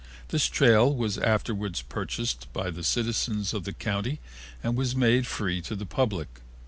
[0.29, 4.19] This trail was afterwards purchased by the citizens of the county
[4.63, 6.41] and made free to the public.